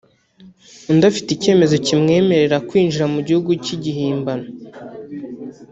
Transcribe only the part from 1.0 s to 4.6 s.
afite icyemezo kimwemerera kwinjira mu gihugu cy’igihimbano